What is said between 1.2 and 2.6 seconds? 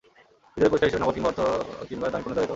অর্থ কিংবা দামি পণ্য দেওয়া হতে পারে।